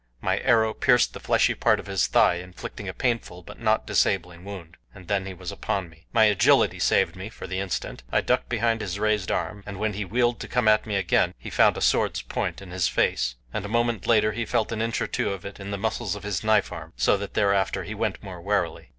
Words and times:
My 0.19 0.39
arrow 0.39 0.73
pierced 0.73 1.13
the 1.13 1.19
fleshy 1.19 1.53
part 1.53 1.79
of 1.79 1.85
his 1.85 2.07
thigh, 2.07 2.37
inflicting 2.37 2.89
a 2.89 2.91
painful 2.93 3.43
but 3.43 3.59
not 3.59 3.85
disabling 3.85 4.43
wound. 4.43 4.77
And 4.95 5.07
then 5.07 5.27
he 5.27 5.33
was 5.35 5.51
upon 5.51 5.91
me. 5.91 6.07
My 6.11 6.23
agility 6.25 6.79
saved 6.79 7.15
me 7.15 7.29
for 7.29 7.45
the 7.45 7.59
instant. 7.59 8.01
I 8.11 8.21
ducked 8.21 8.49
beneath 8.49 8.81
his 8.81 8.97
raised 8.97 9.29
arm, 9.29 9.61
and 9.63 9.77
when 9.77 9.93
he 9.93 10.03
wheeled 10.03 10.39
to 10.39 10.47
come 10.47 10.67
at 10.67 10.87
me 10.87 10.95
again 10.95 11.35
he 11.37 11.51
found 11.51 11.77
a 11.77 11.81
sword's 11.81 12.23
point 12.23 12.63
in 12.63 12.71
his 12.71 12.87
face. 12.87 13.35
And 13.53 13.63
a 13.63 13.67
moment 13.69 14.07
later 14.07 14.31
he 14.31 14.43
felt 14.43 14.71
an 14.71 14.81
inch 14.81 14.99
or 15.03 15.05
two 15.07 15.33
of 15.33 15.45
it 15.45 15.59
in 15.59 15.69
the 15.69 15.77
muscles 15.77 16.15
of 16.15 16.23
his 16.23 16.43
knife 16.43 16.71
arm, 16.71 16.93
so 16.97 17.15
that 17.17 17.35
thereafter 17.35 17.83
he 17.83 17.93
went 17.93 18.23
more 18.23 18.41
warily. 18.41 18.89